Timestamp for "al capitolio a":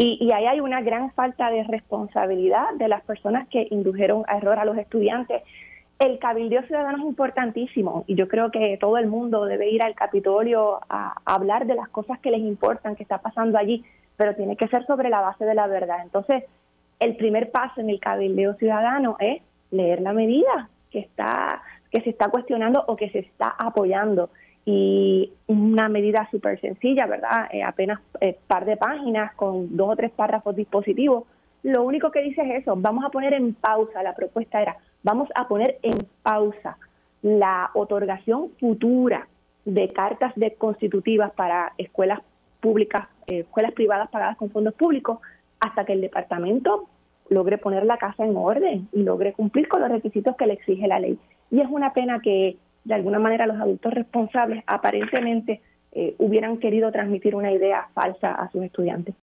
9.82-11.16